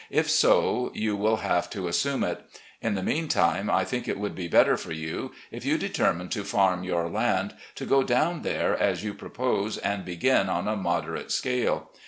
If 0.09 0.31
so, 0.31 0.89
you 0.95 1.15
will 1.15 1.35
have 1.45 1.69
to 1.69 1.87
assume 1.87 2.23
it. 2.23 2.41
In 2.81 2.95
the 2.95 3.03
meantime, 3.03 3.69
I 3.69 3.85
think 3.85 4.07
it 4.07 4.17
would 4.17 4.33
be 4.33 4.47
better 4.47 4.75
for 4.75 4.91
you, 4.91 5.31
if 5.51 5.63
you 5.63 5.77
determine 5.77 6.29
to 6.29 6.43
farm 6.43 6.83
your 6.83 7.07
land, 7.07 7.53
to 7.75 7.85
go 7.85 8.01
down 8.01 8.41
there 8.41 8.75
as 8.75 9.03
you 9.03 9.13
propose 9.13 9.77
and 9.77 10.03
begin 10.03 10.49
on 10.49 10.67
a 10.67 10.75
moderate 10.75 11.31
scale. 11.31 11.91